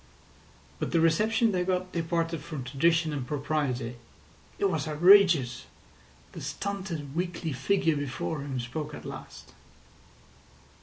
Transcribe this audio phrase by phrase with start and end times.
[0.79, 3.97] But the reception they got departed from tradition and propriety.
[4.57, 5.67] It was outrageous.
[6.31, 9.53] The stunted, weakly figure before him spoke at last.